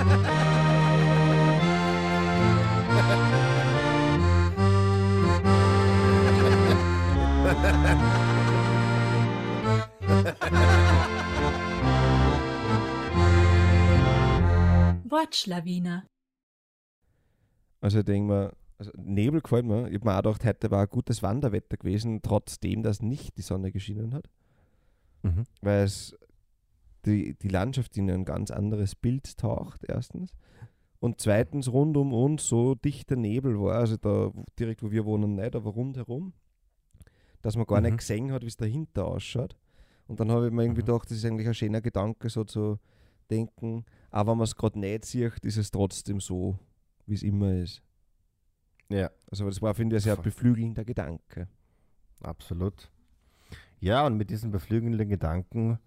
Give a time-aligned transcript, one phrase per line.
[15.10, 16.06] Wortschlawiner.
[17.82, 19.88] Also ich denke mir, also Nebel gefällt mir.
[19.88, 23.42] Ich habe mir auch gedacht, heute war ein gutes Wanderwetter gewesen, trotzdem, dass nicht die
[23.42, 24.30] Sonne geschienen hat.
[25.22, 25.44] Mhm.
[25.60, 26.16] Weil es
[27.06, 30.32] die, die Landschaft in ein ganz anderes Bild taucht, erstens.
[30.98, 35.34] Und zweitens rund um uns so dichter Nebel war, also da direkt wo wir wohnen
[35.36, 36.34] nicht, aber rundherum,
[37.42, 37.86] dass man gar Mhm.
[37.86, 39.56] nicht gesehen hat, wie es dahinter ausschaut.
[40.06, 40.86] Und dann habe ich mir irgendwie Mhm.
[40.86, 42.78] gedacht, das ist eigentlich ein schöner Gedanke, so zu
[43.30, 46.58] denken, auch wenn man es gerade nicht sieht, ist es trotzdem so,
[47.06, 47.82] wie es immer ist.
[48.90, 51.48] Ja, Also das war, finde ich, ein sehr beflügelnder Gedanke.
[52.22, 52.90] absolut.
[53.78, 55.78] Ja, und mit diesen beflügelnden Gedanken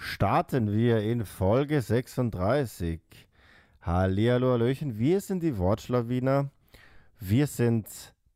[0.00, 3.00] starten wir in Folge 36.
[3.82, 6.50] Hallihallo, Hallöchen, wir sind die Wortschlawiner.
[7.18, 7.86] Wir sind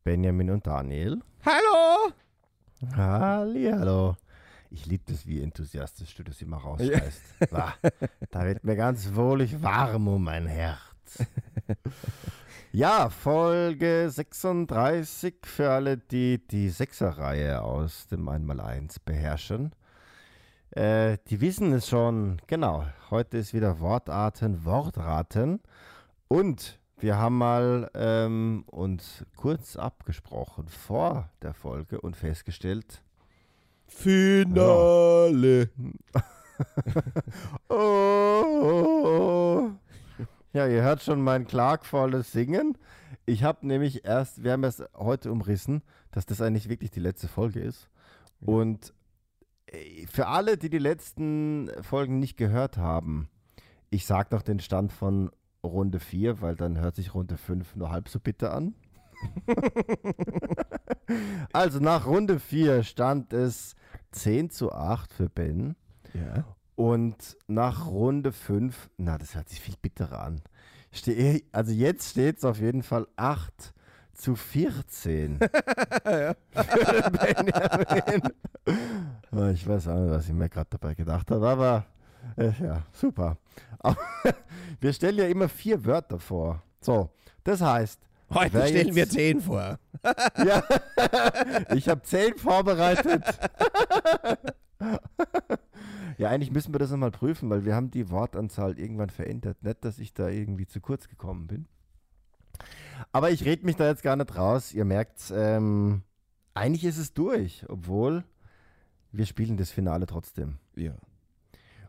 [0.04, 1.22] Benjamin und Daniel.
[1.44, 2.12] Hallo!
[2.94, 4.14] Hallihallo.
[4.70, 7.22] Ich liebe das, wie enthusiastisch du das immer rausschreist.
[7.50, 7.72] Ah,
[8.30, 11.24] da wird mir ganz wohlig warm um mein Herz.
[12.72, 19.72] Ja, Folge 36 für alle, die die Sechserreihe aus dem 1x1 beherrschen.
[20.74, 22.84] Äh, die wissen es schon, genau.
[23.10, 25.60] Heute ist wieder Wortarten, Wortraten.
[26.26, 33.02] Und wir haben mal ähm, uns kurz abgesprochen vor der Folge und festgestellt,
[33.86, 35.70] Finale!
[37.68, 38.50] Oh.
[40.52, 42.78] Ja, ihr hört schon mein klagvolles Singen.
[43.26, 47.26] Ich habe nämlich erst, wir haben es heute umrissen, dass das eigentlich wirklich die letzte
[47.26, 47.88] Folge ist.
[48.40, 48.94] Und
[50.10, 53.28] für alle, die die letzten Folgen nicht gehört haben,
[53.90, 55.30] ich sage noch den Stand von
[55.62, 58.74] Runde 4, weil dann hört sich Runde 5 nur halb so bitter an.
[61.52, 63.74] also nach Runde 4 stand es
[64.12, 65.76] 10 zu 8 für Ben.
[66.12, 66.44] Ja.
[66.76, 70.42] Und nach Runde 5, na, das hört sich viel bitterer an.
[70.92, 73.74] Ste also jetzt steht es auf jeden Fall 8
[74.14, 75.38] zu 14.
[75.38, 76.36] Für
[77.10, 78.22] Benjamin.
[79.32, 81.84] Oh, Ich weiß auch nicht, was ich mir gerade dabei gedacht habe, aber
[82.36, 83.36] äh, ja, super.
[83.80, 83.96] Aber
[84.80, 86.62] wir stellen ja immer vier Wörter vor.
[86.80, 87.10] So,
[87.44, 88.00] das heißt,
[88.32, 89.78] Heute stellen jetzt- wir 10 vor.
[90.44, 90.62] ja,
[91.74, 93.22] ich habe zehn vorbereitet.
[96.18, 99.62] ja, eigentlich müssen wir das nochmal prüfen, weil wir haben die Wortanzahl irgendwann verändert.
[99.62, 101.66] Nicht, dass ich da irgendwie zu kurz gekommen bin.
[103.14, 104.74] Aber ich rede mich da jetzt gar nicht raus.
[104.74, 106.02] Ihr merkt, ähm,
[106.52, 108.24] eigentlich ist es durch, obwohl
[109.12, 110.58] wir spielen das Finale trotzdem.
[110.74, 110.94] Ja.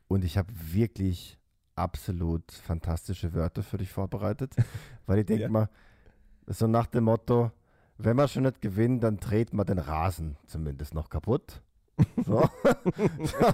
[0.08, 1.40] Und ich habe wirklich
[1.75, 4.53] absolut fantastische Wörter für dich vorbereitet,
[5.08, 5.50] weil ich denke Ja.
[5.50, 5.69] mal,
[6.46, 7.52] so nach dem Motto,
[7.97, 11.62] wenn wir schon nicht gewinnen, dann dreht man den Rasen zumindest noch kaputt.
[12.25, 12.42] So.
[13.24, 13.53] so.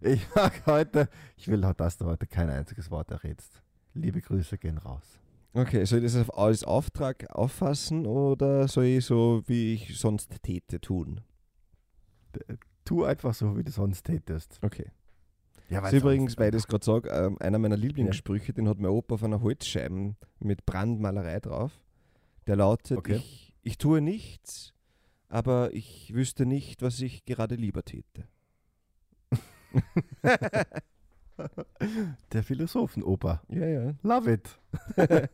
[0.00, 3.62] Ich mag heute, ich will, dass du heute kein einziges Wort errätst.
[3.94, 5.18] Liebe Grüße gehen raus.
[5.52, 10.80] Okay, soll ich das als Auftrag auffassen oder soll ich so, wie ich sonst täte,
[10.80, 11.22] tun?
[12.84, 14.58] Tu einfach so, wie du sonst tätest.
[14.62, 14.90] Okay.
[15.68, 18.78] Ja, Das ist übrigens, weil ich das gerade sage, ähm, einer meiner Lieblingssprüche, den hat
[18.78, 21.72] mein Opa auf einer Holzscheibe mit Brandmalerei drauf.
[22.46, 23.16] Der lautet, Okay.
[23.16, 24.72] ich, ich tue nichts,
[25.28, 28.28] aber ich wüsste nicht, was ich gerade lieber täte.
[32.32, 33.42] Der Philosophenoper.
[33.48, 33.94] Ja, ja.
[34.02, 34.58] Love it.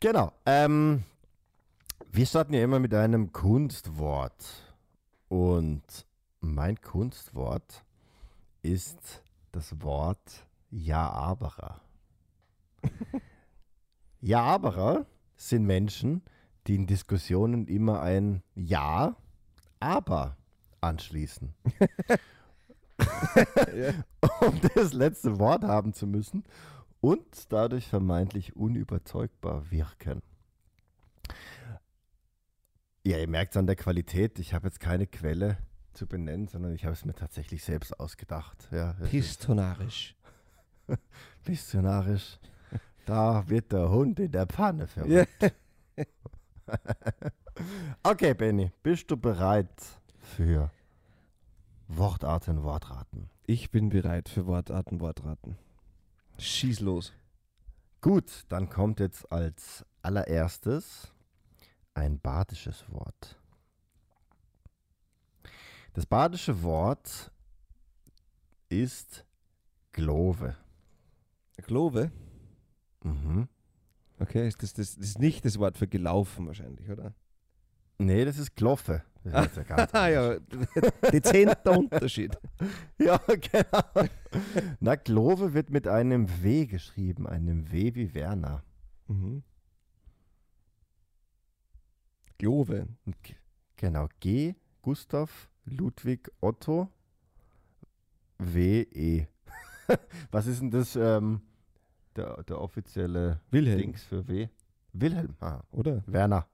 [0.00, 0.32] genau.
[0.44, 1.02] Ähm,
[2.12, 4.72] wir starten ja immer mit einem Kunstwort.
[5.28, 6.06] Und
[6.40, 7.84] mein Kunstwort
[8.62, 9.22] ist
[9.52, 11.80] das Wort Ja-Aberer.
[14.20, 15.06] Ja-Aberer
[15.36, 16.22] sind Menschen,
[16.66, 19.16] die in Diskussionen immer ein Ja,
[19.80, 20.36] aber
[20.80, 21.54] anschließen.
[24.40, 26.44] um das letzte Wort haben zu müssen
[27.00, 30.22] und dadurch vermeintlich unüberzeugbar wirken.
[33.04, 34.38] Ja, ihr merkt es an der Qualität.
[34.38, 35.58] Ich habe jetzt keine Quelle
[35.92, 38.68] zu benennen, sondern ich habe es mir tatsächlich selbst ausgedacht.
[38.72, 40.16] Ja, Pistonarisch.
[41.46, 42.38] Missionarisch.
[43.06, 45.54] Da wird der Hund in der Pfanne verrückt.
[48.02, 49.70] okay, Benny, bist du bereit
[50.18, 50.70] für
[51.88, 53.30] Wortarten, Wortraten?
[53.46, 55.56] Ich bin bereit für Wortarten, Wortraten.
[56.38, 57.12] Schieß los.
[58.00, 61.12] Gut, dann kommt jetzt als allererstes
[61.94, 63.40] ein badisches Wort.
[65.94, 67.32] Das badische Wort
[68.68, 69.24] ist
[69.92, 70.56] Glove.
[71.56, 72.10] Glove.
[73.02, 73.48] Mhm.
[74.18, 77.14] Okay, ist das, das, das ist nicht das Wort für gelaufen wahrscheinlich, oder?
[77.98, 79.02] Nee, das ist Kloffe.
[79.24, 80.36] Das ist ja ganz Ah ja,
[81.12, 82.36] dezenter Unterschied.
[82.98, 84.08] ja, genau.
[84.80, 88.62] Na, Klove wird mit einem W geschrieben, einem W wie Werner.
[89.08, 89.42] Mhm.
[92.38, 92.86] Glove.
[93.76, 96.88] Genau, G, Gustav, Ludwig, Otto,
[98.38, 99.26] W, E.
[100.30, 101.40] Was ist denn das, ähm,
[102.14, 104.48] der, der offizielle Wilhelm, Dings für W?
[104.92, 106.02] Wilhelm, ah, oder?
[106.06, 106.46] Werner.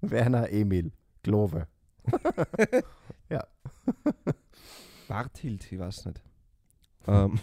[0.00, 0.92] Werner Emil,
[1.22, 1.66] Klove.
[5.08, 6.22] Barthild, ich weiß nicht.
[7.06, 7.40] Ähm,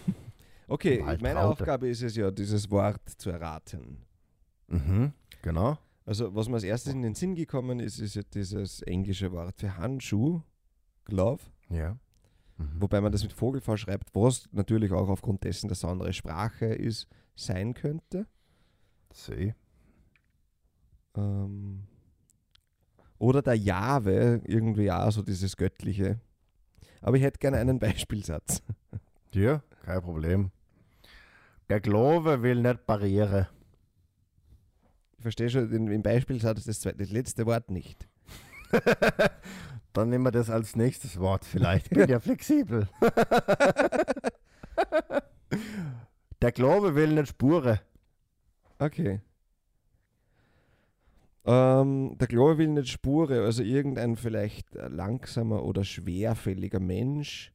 [0.68, 1.22] okay, Waldtraute.
[1.22, 3.98] meine Aufgabe ist es ja, dieses Wort zu erraten.
[4.68, 5.12] Mhm,
[5.42, 5.76] genau.
[6.06, 9.56] Also, was mir als erstes in den Sinn gekommen ist, ist ja dieses englische Wort
[9.58, 10.42] für Handschuh,
[11.06, 11.98] Glove, Ja.
[12.56, 12.80] Mhm.
[12.80, 16.12] wobei man das mit Vogelfall schreibt, was natürlich auch aufgrund dessen, dass es eine andere
[16.12, 18.28] Sprache ist, sein könnte.
[19.12, 19.56] See.
[21.16, 21.82] Ähm,
[23.18, 26.20] oder der Jahwe, irgendwie auch so dieses Göttliche.
[27.00, 28.62] Aber ich hätte gerne einen Beispielsatz.
[29.32, 30.50] Ja, kein Problem.
[31.68, 33.48] Der Klove will nicht Barriere.
[35.18, 38.08] Ich verstehe schon, den, im Beispielsatz das, zweite, das letzte Wort nicht.
[39.92, 41.90] Dann nehmen wir das als nächstes Wort vielleicht.
[41.90, 42.88] Bin ja flexibel.
[46.40, 47.80] Der Klove will nicht Spure.
[48.78, 49.20] Okay.
[51.50, 57.54] Ähm, der Glaube will nicht Spure, also irgendein vielleicht langsamer oder schwerfälliger Mensch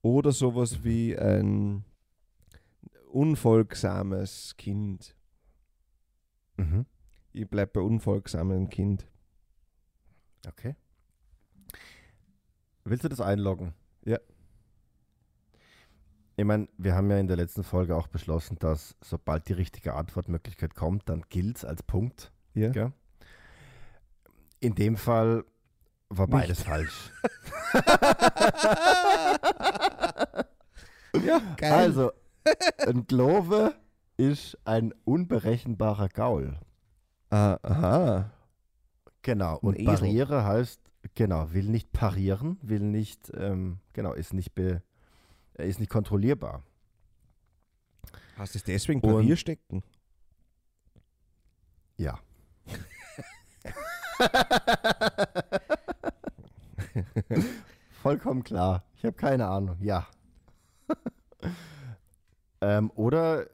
[0.00, 1.84] oder sowas wie ein
[3.10, 5.14] unfolgsames Kind.
[6.56, 6.86] Mhm.
[7.34, 9.06] Ich bleibe bei unfolgsamen Kind.
[10.48, 10.74] Okay.
[12.84, 13.74] Willst du das einloggen?
[14.06, 14.20] Ja.
[16.36, 19.92] Ich meine, wir haben ja in der letzten Folge auch beschlossen, dass sobald die richtige
[19.92, 22.32] Antwortmöglichkeit kommt, dann gilt es als Punkt.
[22.54, 22.70] Ja.
[22.70, 22.94] Gell?
[24.64, 25.44] In dem Fall
[26.08, 26.32] war Nicht.
[26.32, 27.12] beides falsch.
[31.22, 31.72] ja, geil.
[31.72, 32.12] Also,
[32.86, 33.74] ein Klove
[34.16, 36.58] ist ein unberechenbarer Gaul.
[37.28, 38.30] Ah, aha.
[39.20, 39.58] Genau.
[39.58, 39.84] Ein Und Esel.
[39.84, 40.80] Barriere heißt,
[41.14, 44.82] genau, will nicht parieren, will nicht, ähm, genau, ist nicht, be,
[45.58, 46.62] ist nicht kontrollierbar.
[48.38, 49.82] Hast du es deswegen Papier stecken?
[51.98, 52.18] Ja.
[58.02, 58.84] Vollkommen klar.
[58.96, 59.76] Ich habe keine Ahnung.
[59.80, 60.06] Ja.
[62.60, 63.46] ähm, oder,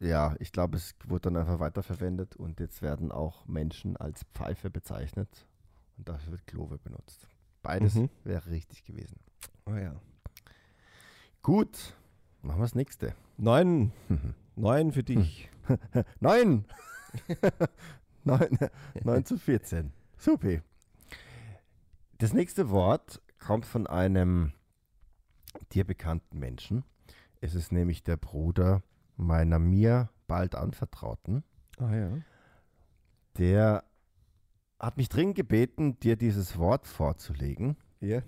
[0.00, 4.70] ja, ich glaube, es wurde dann einfach weiterverwendet und jetzt werden auch Menschen als Pfeife
[4.70, 5.46] bezeichnet
[5.96, 7.28] und dafür wird Klove benutzt.
[7.62, 8.10] Beides Mhm.
[8.24, 9.18] wäre richtig gewesen.
[9.66, 9.94] Oh ja.
[11.42, 11.94] Gut,
[12.42, 13.14] machen wir das nächste.
[13.36, 13.92] Neun.
[14.56, 15.50] Neun für dich.
[16.20, 16.64] Neun!
[18.26, 18.58] Neun,
[19.02, 19.92] 9 zu 14.
[20.16, 20.62] Supi.
[22.16, 24.52] Das nächste Wort kommt von einem
[25.72, 26.84] dir bekannten Menschen.
[27.42, 28.82] Es ist nämlich der Bruder
[29.16, 31.44] meiner mir bald Anvertrauten.
[31.76, 32.18] Ah ja.
[33.36, 33.84] Der
[34.78, 37.76] hat mich dringend gebeten, dir dieses Wort vorzulegen.
[38.00, 38.22] Ja.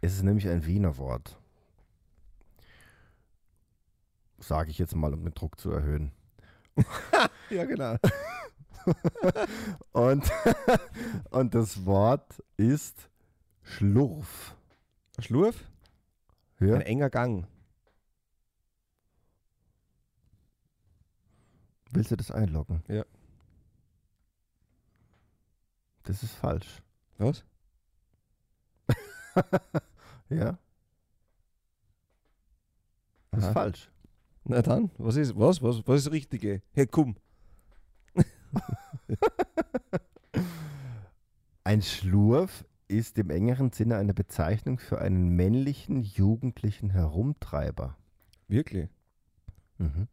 [0.00, 1.40] Es ist nämlich ein Wiener Wort.
[4.38, 6.12] Sage ich jetzt mal, um den Druck zu erhöhen.
[7.50, 7.96] Ja, genau.
[9.92, 10.30] Und,
[11.30, 13.08] und das Wort ist
[13.62, 14.56] Schlurf.
[15.18, 15.64] Schlurf?
[16.60, 16.74] Ja?
[16.74, 17.46] Ein enger Gang.
[21.90, 22.82] Willst du das einloggen?
[22.88, 23.04] Ja.
[26.04, 26.82] Das ist falsch.
[27.18, 27.44] Was?
[30.28, 30.58] Ja?
[33.30, 33.52] Das ist Aha.
[33.52, 33.90] falsch.
[34.44, 36.62] Na dann, was ist, was, was, was ist das Richtige?
[36.72, 37.16] Hey, komm.
[41.64, 47.96] Ein Schlurf ist im engeren Sinne eine Bezeichnung für einen männlichen, jugendlichen Herumtreiber.
[48.48, 48.88] Wirklich?
[49.78, 50.08] Mhm.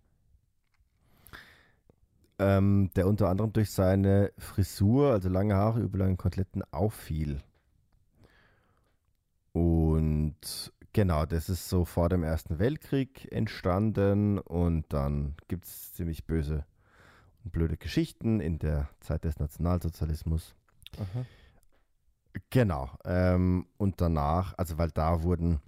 [2.38, 7.42] Ähm, der unter anderem durch seine Frisur, also lange Haare über langen Koteletten, auffiel.
[9.52, 16.26] Und genau, das ist so vor dem Ersten Weltkrieg entstanden und dann gibt es ziemlich
[16.26, 16.66] böse
[17.44, 20.56] blöde Geschichten in der Zeit des Nationalsozialismus.
[20.98, 21.26] Aha.
[22.50, 22.90] Genau.
[23.06, 25.60] Ähm, und danach, also weil da wurden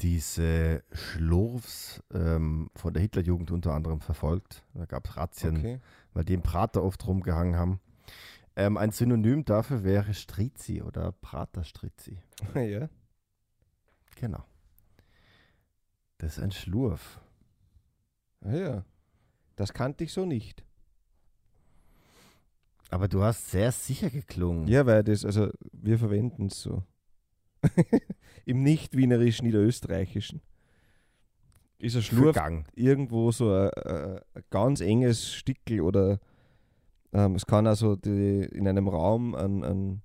[0.00, 4.64] diese Schlurfs ähm, von der Hitlerjugend unter anderem verfolgt.
[4.74, 5.80] Da gab es Razzien, Okay.
[6.14, 7.80] weil die im Prater oft rumgehangen haben.
[8.56, 12.18] Ähm, ein Synonym dafür wäre Strizi oder Praterstrizi.
[12.54, 12.88] ja.
[14.16, 14.44] Genau.
[16.18, 17.20] Das ist ein Schlurf.
[18.42, 18.84] Ah ja.
[19.56, 20.64] Das kannte ich so nicht.
[22.90, 24.68] Aber du hast sehr sicher geklungen.
[24.68, 26.82] Ja, weil das, also wir verwenden es so.
[28.44, 30.42] Im nicht-wienerischen Niederösterreichischen.
[31.78, 32.36] Ist ein Schlurf
[32.74, 36.20] irgendwo so ein, ein, ein ganz enges Stickel oder
[37.12, 40.02] ähm, es kann also die, in einem Raum ein, ein,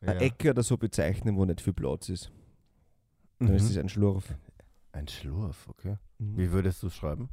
[0.00, 0.20] eine Ja.
[0.20, 2.32] Ecke oder so bezeichnen, wo nicht viel Platz ist.
[3.40, 3.80] Dann ist es Mhm.
[3.82, 4.34] ein Schlurf.
[4.92, 5.96] Ein Schlurf, okay.
[6.18, 6.36] Mhm.
[6.38, 7.28] Wie würdest du es schreiben?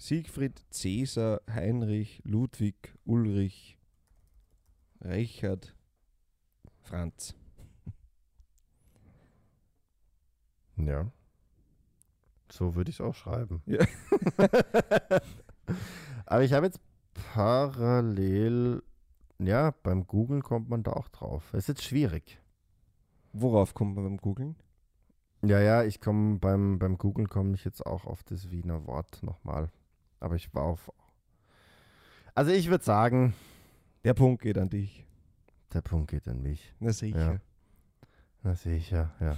[0.00, 3.78] Siegfried, Cäsar, Heinrich, Ludwig, Ulrich,
[5.04, 5.76] Richard,
[6.80, 7.34] Franz.
[10.76, 11.12] Ja.
[12.50, 13.62] So würde ich es auch schreiben.
[13.66, 13.84] Ja.
[16.24, 16.80] Aber ich habe jetzt
[17.34, 18.82] parallel,
[19.38, 21.52] ja, beim Googlen kommt man da auch drauf.
[21.52, 22.40] Es ist jetzt schwierig.
[23.34, 24.56] Worauf kommt man beim Googlen?
[25.42, 29.22] Ja, ja, ich komme beim, beim Googlen komme ich jetzt auch auf das Wiener Wort
[29.22, 29.70] nochmal.
[30.20, 30.92] Aber ich war auf.
[32.34, 33.34] Also ich würde sagen,
[34.04, 35.04] Der Punkt geht an dich.
[35.72, 36.72] der Punkt geht an mich.
[36.78, 37.32] Na sicher.
[37.32, 37.40] Ja.
[38.42, 39.36] Na sicher, ja.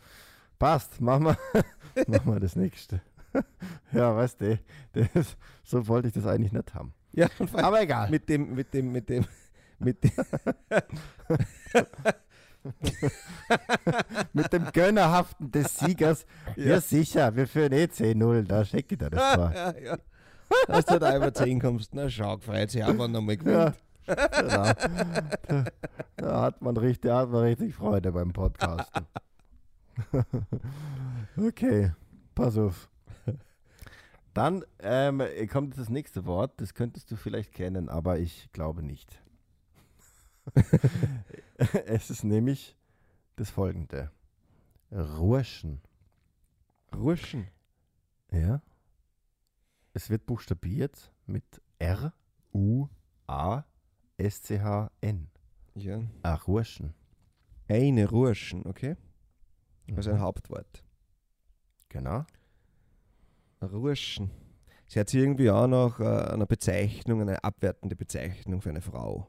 [0.58, 1.36] Passt, machen wir,
[2.06, 3.00] machen wir das nächste.
[3.92, 4.58] ja, weißt du,
[4.92, 6.94] das, so wollte ich das eigentlich nicht haben.
[7.12, 8.08] Ja, Aber egal.
[8.10, 9.24] mit dem, mit dem, mit dem,
[9.78, 10.12] mit dem,
[14.32, 16.26] Mit dem Gönnerhaften des Siegers.
[16.56, 16.80] Ja, Ja.
[16.80, 19.52] sicher, wir führen eh 10-0, da schicke ich dir das vor.
[19.54, 19.98] ja, ja.
[20.66, 23.74] Dass du da über 10 kommst, na schau, freut sich auch, wenn er mal gewinnt.
[24.06, 24.72] Ja, genau.
[25.48, 25.64] da,
[26.16, 29.06] da hat man richtig, da hat man richtig Freude beim Podcasten.
[31.36, 31.92] okay,
[32.34, 32.88] pass auf.
[34.34, 39.18] Dann ähm, kommt das nächste Wort, das könntest du vielleicht kennen, aber ich glaube nicht.
[41.86, 42.76] es ist nämlich
[43.36, 44.10] das folgende.
[44.92, 45.80] Rurschen.
[46.94, 47.48] Ruschen.
[48.30, 48.60] Ja.
[49.96, 51.42] Es wird buchstabiert mit
[51.78, 52.12] R,
[52.52, 52.86] U,
[53.26, 53.64] A,
[54.18, 55.30] S, C, H, N.
[55.74, 56.02] Ja.
[56.22, 56.92] Ah, Rurschen.
[57.66, 58.96] Eine Ruschen, okay?
[59.96, 60.20] Also ein Mhm.
[60.20, 60.84] Hauptwort.
[61.88, 62.26] Genau.
[63.62, 64.30] Ruschen.
[64.86, 69.26] Sie hat sich irgendwie auch nach äh, einer Bezeichnung, eine abwertende Bezeichnung für eine Frau.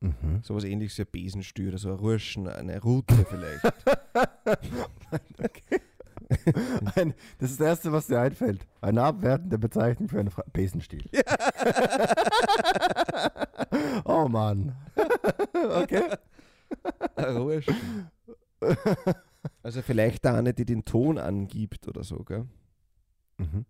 [0.00, 0.42] Mhm.
[0.42, 3.62] Sowas ähnliches wie ein Besenstür oder so ein Ruschen, eine Rute vielleicht.
[6.94, 8.66] Ein, das ist das Erste, was dir einfällt.
[8.80, 11.04] Eine abwertende Bezeichnung für einen Fra Besenstiel.
[14.04, 14.76] oh Mann.
[15.54, 16.02] okay.
[17.16, 18.10] Ruschen.
[19.62, 22.46] Also vielleicht da eine, die den Ton angibt oder so, gell?
[23.38, 23.64] Mhm.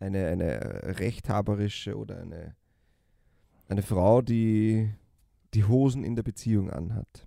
[0.00, 2.54] Eine, eine rechthaberische oder eine,
[3.68, 4.92] eine Frau, die
[5.54, 7.26] die Hosen in der Beziehung anhat.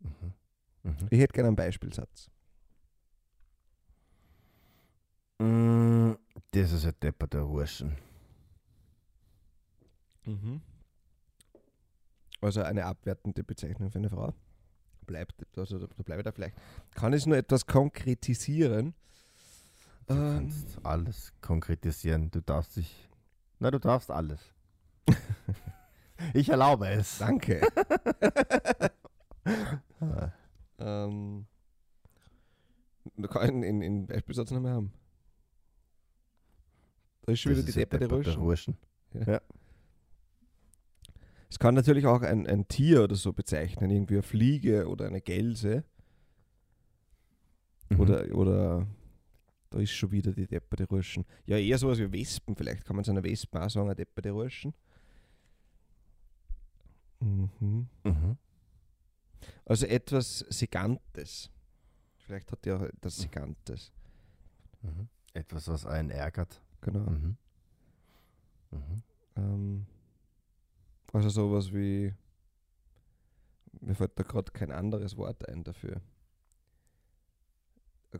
[0.00, 0.32] Mhm.
[0.82, 0.96] Mhm.
[1.10, 2.30] Ich hätte gerne einen Beispielsatz.
[5.38, 6.12] Mm,
[6.52, 7.96] Das ist ein Depper der Rurschen.
[12.40, 14.32] Also eine abwertende Bezeichnung für eine Frau.
[15.06, 16.56] Bleibt, also da bleibe ich da vielleicht.
[16.94, 18.94] Kann ich es nur etwas konkretisieren?
[20.06, 20.20] Du Ähm.
[20.38, 22.30] kannst alles konkretisieren.
[22.30, 23.08] Du darfst dich.
[23.58, 24.40] Na, du darfst alles.
[26.34, 27.18] ich erlaube es.
[27.18, 27.60] Danke.
[30.78, 31.46] Ähm,
[33.30, 34.92] kann ich in, in Beispielsatz noch mehr haben.
[37.26, 38.76] Da ist schon das wieder die depperte Depper der Röschen.
[39.16, 39.40] Rurschen.
[41.50, 45.20] Es kann natürlich auch ein, ein Tier oder so bezeichnen, irgendwie eine Fliege oder eine
[45.20, 45.84] Gelse.
[47.88, 48.00] Mhm.
[48.00, 48.86] Oder, oder
[49.70, 51.24] da ist schon wieder die depperte Röschen.
[51.46, 52.84] Ja, eher sowas wie Wespen vielleicht.
[52.84, 54.74] Kann man zu einer Wespen auch sagen, eine depperte Röschen.
[57.20, 57.88] Mhm.
[58.04, 58.36] Mhm.
[59.64, 61.50] Also etwas Sigantes.
[62.18, 63.92] Vielleicht hat die auch etwas Sigantes.
[64.82, 65.08] Mhm.
[65.32, 66.62] Etwas, was einen ärgert.
[66.80, 67.10] Genau.
[67.10, 67.36] Mhm.
[68.70, 69.02] Mhm.
[69.36, 69.86] Ähm,
[71.12, 72.14] also sowas wie,
[73.80, 76.00] mir fällt da gerade kein anderes Wort ein dafür.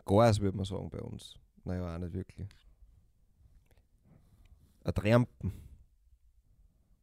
[0.04, 1.34] Gas würde man sagen bei uns.
[1.64, 2.48] Naja, auch nicht wirklich.
[4.84, 5.52] Ein Trampen,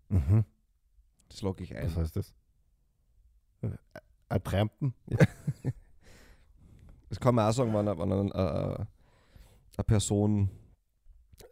[0.10, 0.46] Mhm.
[1.28, 1.88] das logge ich ein.
[1.88, 2.34] Was heißt das?
[4.30, 4.94] Ein Trampen?
[7.10, 8.86] Das kann man auch sagen, wenn, eine- wenn eine, äh,
[9.78, 10.50] eine Person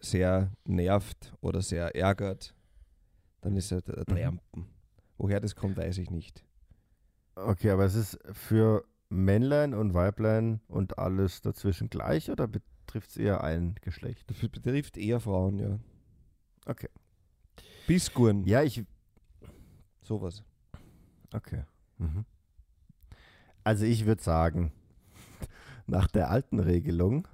[0.02, 2.54] sehr nervt oder sehr ärgert,
[3.42, 4.06] dann ist es ein Mhm.
[4.06, 4.66] Trampen.
[5.18, 6.44] Woher das kommt, weiß ich nicht.
[7.36, 13.18] Okay, aber es ist für Männlein und Weiblein und alles dazwischen gleich oder betrifft es
[13.18, 14.30] eher ein Geschlecht?
[14.30, 15.80] Das betrifft eher Frauen, ja.
[16.66, 16.90] Okay.
[17.88, 18.84] Biskuren, Ja, ich.
[20.04, 20.44] sowas.
[21.34, 21.64] Okay.
[21.98, 22.26] Mhm.
[23.64, 24.72] Also ich würde sagen,
[25.88, 27.28] nach der alten Regelung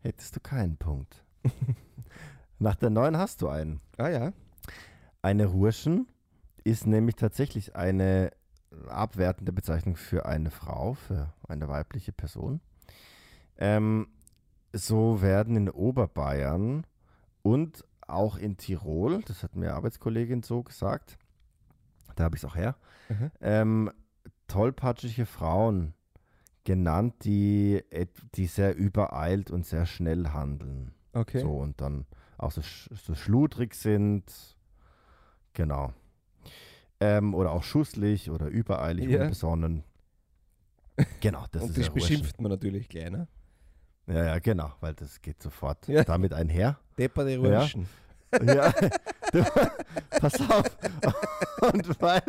[0.00, 1.24] hättest du keinen Punkt.
[2.58, 3.80] Nach der neuen hast du einen.
[3.96, 4.32] Ah ja.
[5.22, 6.08] Eine Hurschen
[6.64, 8.30] ist nämlich tatsächlich eine
[8.88, 12.60] abwertende Bezeichnung für eine Frau, für eine weibliche Person.
[13.56, 14.08] Ähm,
[14.72, 16.86] so werden in Oberbayern
[17.42, 21.18] und auch in Tirol, das hat mir Arbeitskollegin so gesagt,
[22.16, 22.76] da habe ich es auch her,
[23.08, 23.30] Mhm.
[23.40, 23.90] ähm,
[24.48, 25.94] tollpatschige Frauen
[26.64, 27.82] genannt, die,
[28.34, 30.94] die sehr übereilt und sehr schnell handeln.
[31.18, 31.40] Okay.
[31.40, 32.06] So und dann
[32.36, 32.60] auch so,
[32.94, 34.24] so schludrig sind.
[35.54, 35.92] Genau.
[37.00, 39.22] Ähm, oder auch schusslich oder übereilig, Ja.
[39.22, 39.84] unbesonnen.
[41.20, 43.28] Genau, das Und ist das ja beschimpft man natürlich gleich, ne?
[44.06, 46.02] Ja, ja, genau, weil das geht sofort Ja.
[46.04, 46.78] damit einher.
[46.98, 47.60] Depperte Ja.
[47.60, 47.88] Röschen.
[48.42, 48.72] Ja,
[49.32, 49.44] du,
[50.20, 50.64] pass auf.
[51.72, 52.22] Und weil,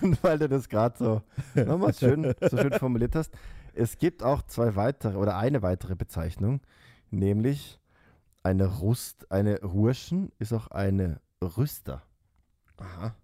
[0.00, 1.22] und weil du das gerade so
[1.60, 3.30] nochmal schön, so schön formuliert hast,
[3.74, 6.60] es gibt auch zwei weitere oder eine weitere Bezeichnung,
[7.10, 7.78] nämlich
[8.42, 12.02] eine Rust, eine Rurschen ist auch eine Rüster.
[12.76, 13.14] Aha.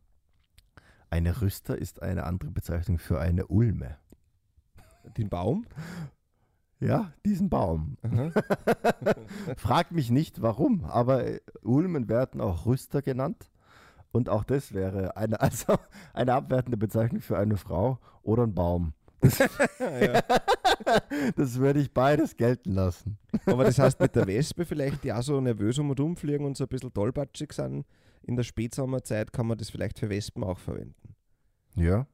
[1.10, 3.96] Eine Rüster ist eine andere Bezeichnung für eine Ulme.
[5.16, 5.66] Den Baum?
[6.80, 7.96] Ja, diesen Baum.
[9.56, 13.50] Frag mich nicht warum, aber äh, Ulmen werden auch Rüster genannt.
[14.12, 15.76] Und auch das wäre eine, also
[16.12, 18.92] eine abwertende Bezeichnung für eine Frau oder ein Baum.
[20.00, 20.22] ja.
[21.36, 23.18] Das würde ich beides gelten lassen.
[23.46, 26.56] Aber das heißt mit der Wespe vielleicht, die auch so nervös um und umfliegen und
[26.56, 27.84] so ein bisschen tollpatschig sind,
[28.22, 31.14] in der Spätsommerzeit kann man das vielleicht für Wespen auch verwenden.
[31.74, 32.06] Ja,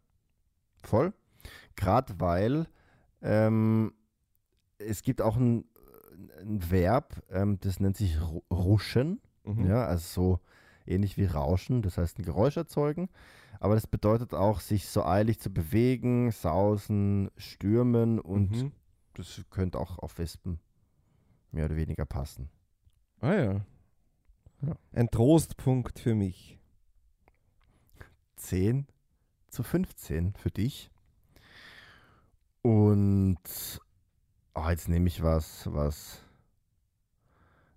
[0.82, 1.12] voll.
[1.76, 2.66] Gerade weil
[3.22, 3.92] ähm,
[4.78, 5.64] es gibt auch ein,
[6.40, 9.20] ein Verb, ähm, das nennt sich ru- ruschen.
[9.44, 9.66] Mhm.
[9.66, 10.40] Ja, also so
[10.86, 13.08] ähnlich wie Rauschen, das heißt ein Geräusch erzeugen.
[13.64, 18.72] Aber das bedeutet auch, sich so eilig zu bewegen, sausen, stürmen und Mhm.
[19.14, 20.60] das könnte auch auf Wespen
[21.50, 22.50] mehr oder weniger passen.
[23.20, 23.66] Ah ja.
[24.60, 24.76] Ja.
[24.92, 26.58] Ein Trostpunkt für mich.
[28.36, 28.86] 10
[29.48, 30.90] zu 15 für dich.
[32.60, 33.80] Und
[34.54, 36.20] oh, jetzt nehme ich was, was.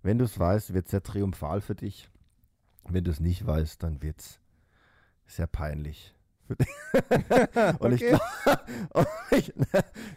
[0.02, 2.10] Wenn du es weißt, wird es sehr triumphal für dich.
[2.84, 4.38] Wenn du es nicht weißt, dann wird es
[5.28, 6.14] sehr peinlich.
[6.48, 6.58] dich.
[7.78, 8.16] Und ich Okay.
[8.16, 9.52] glaube, ich,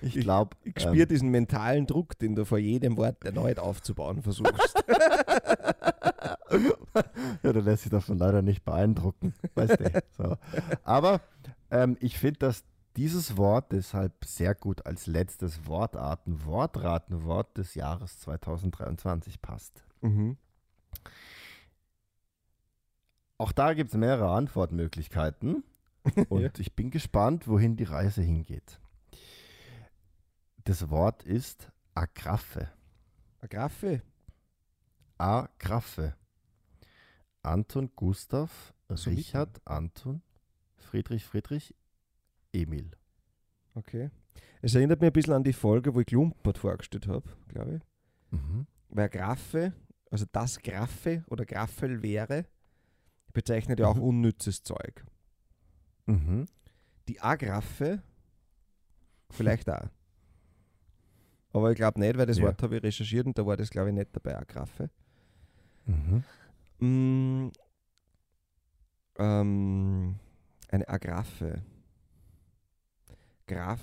[0.01, 4.75] ich, glaub, Ich spüre diesen mentalen Druck, den du vor jedem Wort erneut aufzubauen versuchst.
[7.43, 9.33] Ja, du lässt sich davon leider nicht beeindrucken.
[9.55, 10.03] Weißt du.
[10.17, 10.37] So.
[10.83, 11.21] Aber
[11.69, 12.65] ähm, ich finde, dass
[12.97, 19.83] dieses Wort deshalb sehr gut als letztes Wortarten, Wortratenwort des Jahres 2023 passt.
[20.01, 20.35] mhm.
[23.41, 25.63] Auch da gibt es mehrere Antwortmöglichkeiten
[26.29, 26.51] und Ja.
[26.59, 28.79] ich bin gespannt, wohin die Reise hingeht.
[30.63, 32.69] Das Wort ist Agraffe.
[33.39, 34.03] Agraffe.
[35.17, 36.15] Agraffe.
[37.41, 40.21] Anton Gustav, So Richard Anton,
[40.75, 41.73] Friedrich Friedrich,
[42.53, 42.91] Emil.
[43.73, 44.11] Okay.
[44.61, 48.39] Es erinnert mich ein bisschen an die Folge, wo ich Klumpert vorgestellt habe, glaube ich.
[48.39, 48.67] Mhm.
[48.89, 49.73] Weil Graffe,
[50.11, 52.45] also das Graffe oder Graffel wäre,
[53.33, 54.01] bezeichnet ja auch Mhm.
[54.03, 55.05] unnützes Zeug.
[56.05, 56.45] Mhm.
[57.07, 58.01] Die Agraffe
[59.29, 59.89] vielleicht auch.
[61.53, 62.45] Aber ich glaube nicht, weil das Ja.
[62.45, 64.89] Wort habe ich recherchiert und da war das, glaube ich, nicht dabei, Agraffe.
[65.85, 66.23] Mhm.
[66.79, 67.51] Mm,
[69.17, 70.15] ähm,
[70.69, 71.61] eine Agraffe.
[73.47, 73.81] Graf.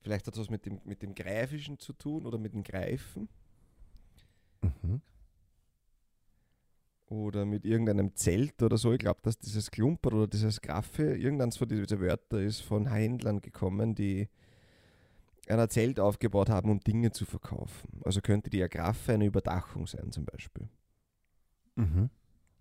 [0.00, 3.28] Vielleicht hat es was mit dem, mit dem Greifischen zu tun oder mit dem Greifen
[4.60, 5.00] Mhm.
[7.10, 8.92] Oder mit irgendeinem Zelt oder so.
[8.92, 13.40] Ich glaube, dass dieses Klumper oder dieses Graffe, irgendeins von diesen Wörtern ist von Händlern
[13.40, 14.28] gekommen, die
[15.48, 18.00] ein Zelt aufgebaut haben, um Dinge zu verkaufen.
[18.04, 20.68] Also könnte die Agraffe eine Überdachung sein zum Beispiel.
[21.76, 22.10] Mhm.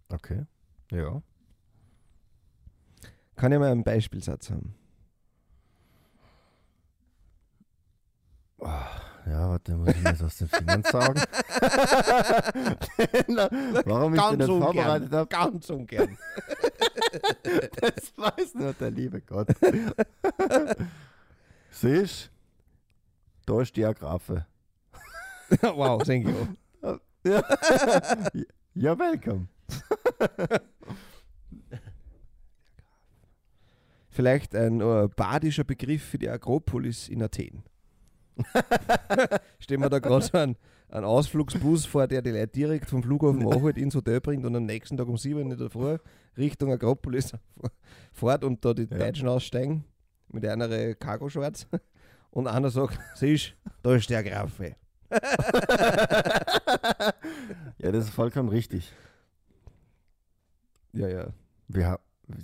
[0.09, 0.45] Okay.
[0.91, 1.21] Ja.
[3.35, 4.73] Kann ich mal einen Beispielsatz haben?
[9.29, 11.15] Ja, warte, muss ich mir das aus den Fingern saugen.
[13.85, 16.17] Warum ich den vorbereitet habe, Ganz ungern.
[17.81, 19.49] das weiß nur der liebe Gott.
[21.71, 22.31] Siehst
[23.45, 24.45] da ist die Agraffe.
[25.61, 26.47] wow, thank you.
[27.23, 27.43] Ja,
[28.73, 29.47] ja welcome.
[34.09, 37.63] Vielleicht ein äh, badischer Begriff für die Akropolis in Athen.
[39.59, 40.55] Stellen wir da gerade so einen,
[40.89, 44.65] einen Ausflugsbus vor, der die Leute direkt vom Flughafen abholt, ins Hotel bringt und am
[44.65, 45.97] nächsten Tag um 7 Uhr in der Früh
[46.37, 47.33] Richtung Akropolis
[48.13, 48.97] fährt und da die Ja.
[48.97, 49.83] Deutschen aussteigen
[50.29, 51.67] mit einer Cargo-Shorts
[52.31, 54.75] und einer sagt, siehst da ist der Graffe.
[57.77, 58.91] ja, das ist vollkommen richtig.
[60.93, 61.27] Ja, ja.
[61.67, 61.99] Wir,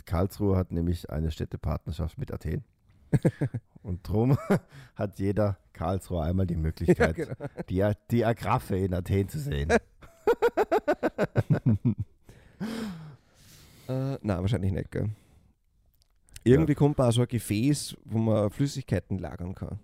[0.06, 2.64] Karlsruhe hat nämlich eine Städtepartnerschaft mit Athen.
[3.84, 4.38] Und drum
[4.96, 7.36] hat jeder Karlsruhe einmal die ja Möglichkeit, genau.
[7.70, 9.70] die, die Agraffe in Athen zu sehen.
[13.88, 15.10] Äh, nein, wahrscheinlich nicht, gell?
[16.46, 19.80] Irgendwie kommt man auch so ein Gefäß, wo man Flüssigkeiten lagern kann.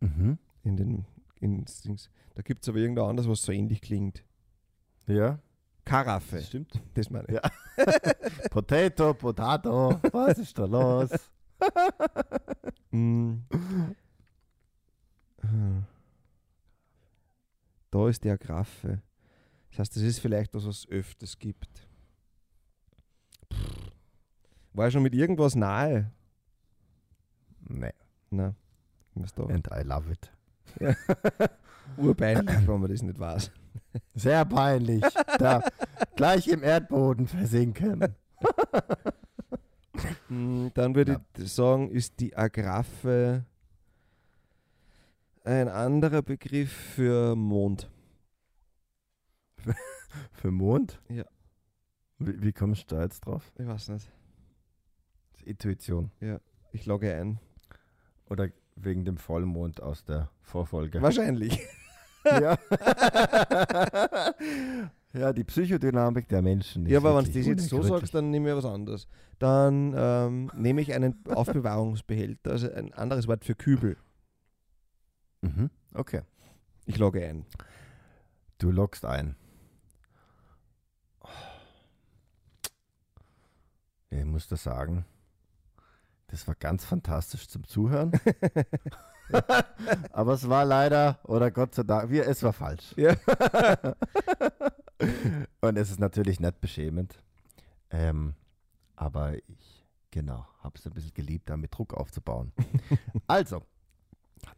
[0.00, 0.38] Mhm.
[0.64, 1.04] In den,
[1.40, 2.10] in Dings.
[2.34, 4.24] Da gibt es aber irgendwas anderes, was so ähnlich klingt.
[5.06, 5.38] Ja,
[5.84, 6.36] Karaffe.
[6.36, 6.80] das stimmt.
[6.94, 7.34] Das meine ich.
[7.34, 7.42] Ja.
[8.50, 11.10] Potato, Potato, was ist da los?
[12.90, 13.38] Mm.
[17.90, 19.02] Da ist die Agraffe.
[19.70, 21.86] Das heißt, das ist vielleicht was, was es öfters gibt.
[24.72, 26.10] War ich schon mit irgendwas nahe?
[27.60, 27.92] Nein.
[28.30, 28.54] Da?
[29.48, 30.32] and I love it.
[31.98, 33.50] Urpeinlich, wenn man das nicht weiß.
[34.14, 35.04] Sehr peinlich.
[35.38, 35.62] Da
[36.16, 38.14] gleich im Erdboden versinken.
[40.28, 43.44] Mm, Dann würde ich sagen, ist die Agraffe
[45.44, 47.90] ein anderer Begriff für Mond.
[50.32, 51.00] Für Mond?
[51.08, 51.24] Ja.
[52.18, 53.50] Wie, wie kommst du da jetzt drauf?
[53.58, 54.10] Ich weiß nicht.
[55.32, 56.10] Das Intuition.
[56.72, 57.38] Ich logge ein.
[58.28, 61.00] Oder wegen dem Vollmond aus der Vorfolge.
[61.02, 61.58] Wahrscheinlich.
[62.24, 62.56] Ja.
[65.12, 66.86] Ja, die Psychodynamik der Menschen.
[66.86, 69.08] Ja, aber wenn du das jetzt so sagst, dann nehme ich was anderes.
[69.38, 73.96] Dann ähm, nehme ich einen Aufbewahrungsbehälter, also ein anderes Wort für Kübel.
[75.42, 75.70] Mhm.
[75.94, 76.22] Okay.
[76.86, 77.44] Ich logge ein.
[78.58, 79.36] Du loggst ein.
[84.10, 85.04] Ja, ich muss das sagen.
[86.28, 88.12] Das war ganz fantastisch zum Zuhören.
[90.12, 92.94] Aber es war leider, oder Gott sei Dank, wir, es war falsch.
[92.96, 93.14] Ja.
[95.60, 97.22] Und es ist natürlich nicht beschämend.
[97.90, 98.34] Ähm,
[98.96, 102.52] aber ich, genau, habe es ein bisschen geliebt, damit Druck aufzubauen.
[103.26, 103.62] also,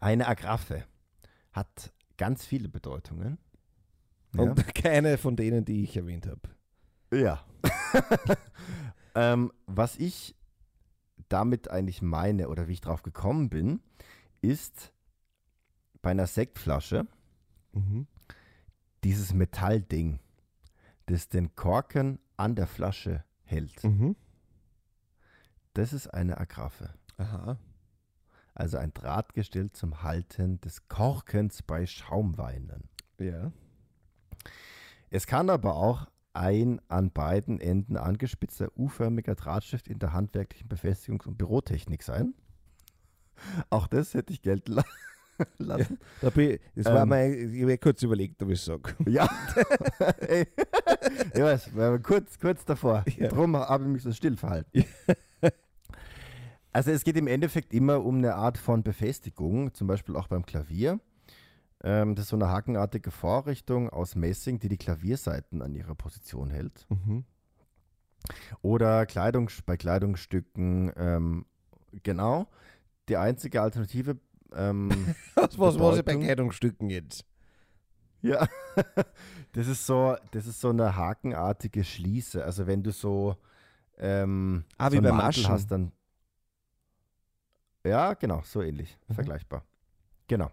[0.01, 0.85] eine Agraffe
[1.53, 3.39] hat ganz viele Bedeutungen.
[4.37, 6.41] Und keine von denen, die ich erwähnt habe.
[7.13, 7.45] Ja.
[9.15, 10.35] ähm, was ich
[11.29, 13.81] damit eigentlich meine oder wie ich drauf gekommen bin,
[14.43, 14.93] ist
[16.03, 17.07] bei einer Sektflasche
[17.75, 18.07] Mhm.
[19.03, 20.21] dieses Metallding,
[21.07, 23.85] das den Korken an der Flasche hält.
[23.85, 24.17] Mhm.
[25.75, 26.95] Das ist eine Agraffe.
[27.17, 27.59] Aha.
[28.55, 32.89] Also ein Drahtgestell zum Halten des Korkens bei Schaumweinen.
[33.19, 33.53] Ja.
[35.11, 41.27] Es kann aber auch ein an beiden Enden angespitzter U-förmiger Drahtstift in der handwerklichen Befestigungs-
[41.27, 42.35] und Bürotechnik sein.
[43.71, 44.85] Auch das hätte ich gelten la
[45.59, 45.99] lassen.
[46.21, 47.09] Da bin, das war Ähm.
[47.09, 48.95] mein, ich habe kurz überlegt, ob ich es sage.
[49.07, 49.29] Ja.
[51.35, 53.05] Ich weiß, wir waren kurz, kurz davor.
[53.17, 53.29] Ja.
[53.29, 54.85] Darum habe ich mich so still verhalten.
[56.73, 60.45] Also es geht im Endeffekt immer um eine Art von Befestigung, zum Beispiel auch beim
[60.45, 60.99] Klavier.
[61.85, 66.51] Ähm, das ist so eine hakenartige Vorrichtung aus Messing, die die Klavierseiten an ihrer Position
[66.51, 66.87] hält.
[66.89, 67.25] Mhm.
[68.63, 71.47] Oder Kleidung, bei Kleidungsstücken, ähm,
[72.03, 72.49] genau.
[73.09, 74.17] Die einzige Alternative,
[74.55, 77.25] ähm, Was, was, ich bei Kleidungsstücken jetzt?
[78.23, 78.47] ja,
[79.53, 82.43] das ist so, das ist so eine hakenartige Schließe.
[82.45, 83.37] Also wenn du so,
[83.99, 85.49] ähm, Ah, so wie einen bei Mantel Maschen.
[85.49, 85.93] hast, dann
[87.87, 89.15] ja, genau, so ähnlich, Mhm.
[89.15, 89.65] vergleichbar.
[90.27, 90.51] Genau.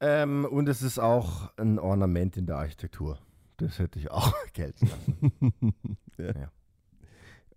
[0.00, 3.18] Ähm, und es ist auch ein Ornament in der Architektur.
[3.56, 5.74] Das hätte ich auch gelten lassen.
[6.18, 6.32] ja.
[6.40, 6.52] Ja.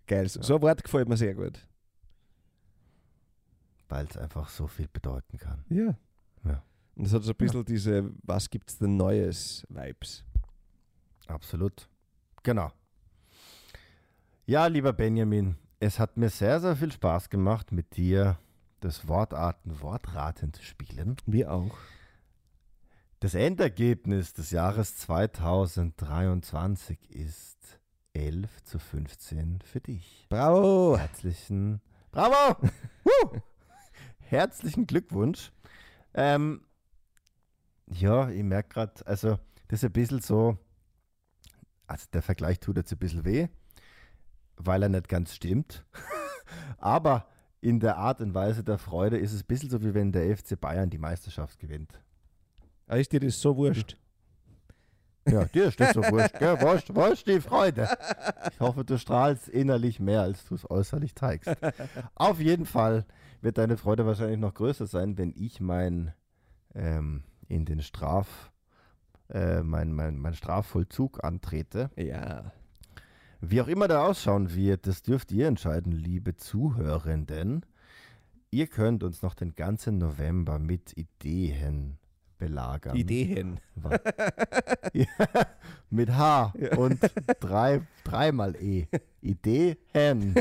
[0.06, 1.66] Geil, so, so ein Wort gefällt mir sehr gut.
[3.88, 5.64] Weil es einfach so viel bedeuten kann.
[5.68, 5.96] Ja.
[6.44, 6.62] Ja.
[6.96, 10.24] Und das hat so ein bisschen diese Was gibt's denn Neues Vibes.
[11.26, 11.88] Absolut.
[12.42, 12.72] Genau.
[14.46, 18.38] Ja, lieber Benjamin, es hat mir sehr, sehr viel Spaß gemacht, mit dir
[18.80, 21.16] das Wortarten Wortraten zu spielen.
[21.26, 21.76] Wir auch.
[23.20, 27.80] Das Endergebnis des Jahres 2023 ist
[28.14, 30.26] 11 zu 15 für dich.
[30.30, 30.96] Bravo!
[30.96, 32.56] Herzlichen Bravo!
[34.28, 35.52] Herzlichen Glückwunsch.
[36.12, 36.60] Ähm,
[37.86, 39.38] ja, ich merke gerade, also
[39.68, 40.58] das ist ein bisschen so,
[41.86, 43.48] also der Vergleich tut jetzt ein bisschen weh,
[44.58, 45.82] weil er nicht ganz stimmt.
[46.78, 47.26] Aber
[47.62, 50.36] in der Art und Weise der Freude ist es ein bisschen so, wie wenn der
[50.36, 51.98] FC Bayern die Meisterschaft gewinnt.
[52.86, 53.96] Ah, ist dir das so wurscht?
[55.30, 56.60] Ja, dir das so wurscht, gell?
[56.60, 57.88] Wurscht, wurscht die Freude.
[58.52, 61.50] Ich hoffe, du strahlst innerlich mehr, als du es äußerlich zeigst.
[62.14, 63.04] Auf jeden Fall
[63.40, 66.12] wird deine Freude wahrscheinlich noch größer sein, wenn ich mein
[66.74, 68.52] ähm, in den Straf,
[69.30, 71.90] äh, mein, mein, mein Strafvollzug antrete.
[71.96, 72.52] Ja.
[73.40, 77.64] Wie auch immer der ausschauen wird, das dürft ihr entscheiden, liebe Zuhörenden.
[78.50, 81.98] Ihr könnt uns noch den ganzen November mit Ideen
[82.38, 82.96] belagern.
[82.96, 83.60] Ideen.
[84.92, 85.06] ja,
[85.90, 86.76] mit H ja.
[86.76, 86.98] und
[87.40, 88.86] drei, dreimal E.
[89.20, 90.34] Ideen.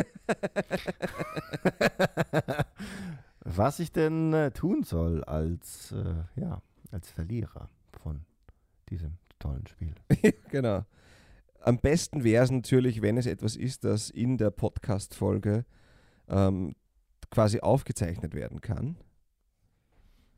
[3.39, 8.21] Was ich denn äh, tun soll als, äh, ja, als Verlierer von
[8.89, 9.95] diesem tollen Spiel.
[10.49, 10.85] genau.
[11.61, 15.65] Am besten wäre es natürlich, wenn es etwas ist, das in der Podcast-Folge
[16.29, 16.75] ähm,
[17.29, 18.97] quasi aufgezeichnet werden kann.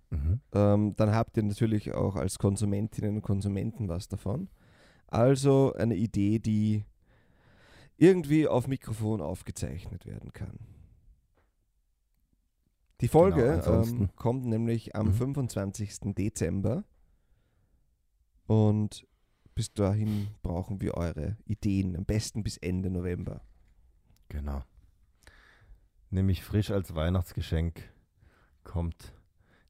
[0.10, 0.42] Mhm.
[0.54, 4.50] Ähm, dann habt ihr natürlich auch als Konsumentinnen und Konsumenten was davon.
[5.08, 6.86] Also eine Idee, die
[7.98, 10.60] irgendwie auf Mikrofon aufgezeichnet werden kann.
[13.02, 15.14] Die Folge genau, ähm, kommt nämlich am mhm.
[15.14, 16.16] 25.
[16.16, 16.84] Dezember
[18.46, 19.08] und
[19.56, 23.42] bis dahin brauchen wir eure Ideen, am besten bis Ende November.
[24.28, 24.64] Genau.
[26.10, 27.84] Nämlich frisch als Weihnachtsgeschenk
[28.64, 29.14] kommt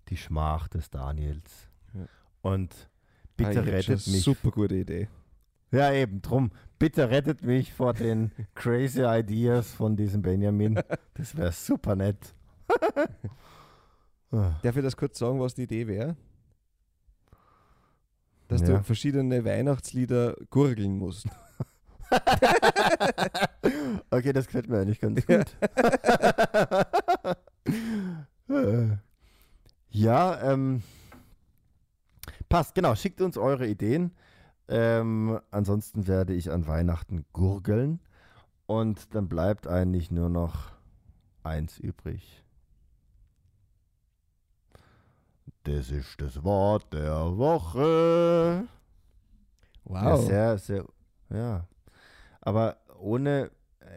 [0.10, 1.69] die Schmach des Daniels.
[1.93, 2.06] Ja.
[2.41, 2.89] Und
[3.38, 4.24] bitte ah, rettet mich.
[4.24, 5.08] Super gute Idee.
[5.72, 6.52] Ja, eben, drum.
[6.80, 10.82] Bitte rettet mich vor den crazy Ideas von diesem Benjamin.
[11.13, 12.34] Das wäre super nett.
[14.32, 16.15] Darf ich das kurz sagen, was die Idee wäre?
[18.48, 18.67] Dass ja.
[18.67, 21.28] du verschiedene Weihnachtslieder gurgeln musst.
[24.10, 25.56] okay, das gefällt mir eigentlich ganz gut.
[29.91, 30.84] Ja, ähm,
[32.47, 32.95] passt, genau.
[32.95, 34.12] Schickt uns eure Ideen.
[34.67, 37.99] Ähm, ansonsten werde ich an Weihnachten gurgeln.
[38.67, 40.71] Und dann bleibt eigentlich nur noch
[41.43, 42.43] eins übrig.
[45.63, 48.67] Das ist das Wort der Woche.
[49.86, 50.04] Wow.
[50.04, 50.86] Ja, sehr, sehr,
[51.32, 51.67] ja.
[52.41, 53.52] Aber ohne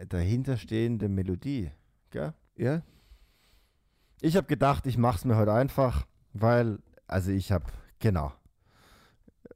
[0.09, 1.71] dahinterstehende Melodie,
[2.09, 2.33] gell?
[2.55, 2.81] Ja.
[4.25, 7.65] Ich habe gedacht, ich mache es mir heute einfach, weil, also ich habe,
[7.99, 8.31] genau.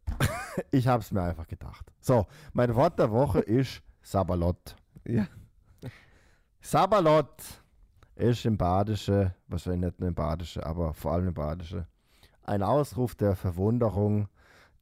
[0.71, 1.89] ich habe es mir einfach gedacht.
[2.01, 4.75] So, mein Wort der Woche ist Sabalot.
[5.05, 5.25] Ja.
[6.59, 7.31] Sabalot
[8.15, 11.87] ist im Badische, wahrscheinlich nicht nur im Badische, aber vor allem im Badische,
[12.43, 14.27] ein Ausruf der Verwunderung,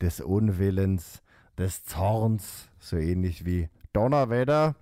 [0.01, 1.21] des Unwillens,
[1.59, 4.73] des Zorns, so ähnlich wie Donnerwetter.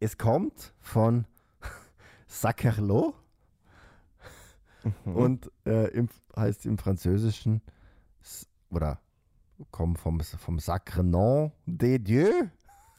[0.00, 1.24] Es kommt von
[2.26, 3.14] Sackerlo,
[5.04, 5.16] Mhm.
[5.16, 7.62] Und äh, im, heißt im Französischen,
[8.70, 9.00] oder
[9.70, 12.30] kommt vom, vom Sacre Nom de Dieu.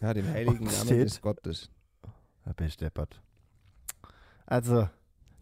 [0.02, 1.70] Ja, dem heiligen Namen des Gottes.
[2.56, 3.22] Besteppert.
[4.46, 4.88] Also,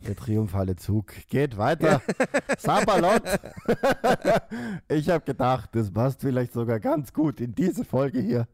[0.08, 2.01] der triumphale Zug geht weiter.
[2.58, 3.23] Sabalot.
[4.88, 8.47] ich habe gedacht, das passt vielleicht sogar ganz gut in diese Folge hier.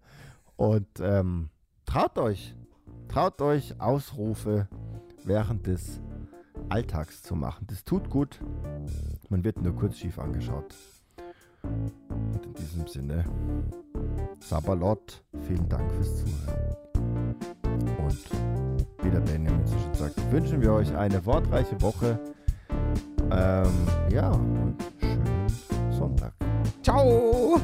[0.55, 1.49] Und ähm,
[1.85, 2.55] traut euch.
[3.07, 4.67] Traut euch Ausrufe
[5.23, 6.01] während des
[6.69, 7.65] Alltags zu machen.
[7.67, 8.39] Das tut gut.
[9.29, 10.75] Man wird nur kurz schief angeschaut.
[11.63, 13.25] Und in diesem Sinne,
[14.39, 17.35] Sabalot, vielen Dank fürs Zuhören.
[17.97, 22.19] Und wie der Benjamin so schon sagt, wünschen wir euch eine wortreiche Woche.
[23.31, 25.47] Ähm, ja, und schönen
[25.91, 26.33] Sonntag.
[26.81, 27.59] Ciao!